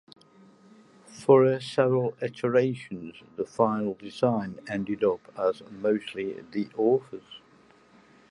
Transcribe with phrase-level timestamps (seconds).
[1.05, 7.39] Through several iterations, the final design ended up as mostly the author's.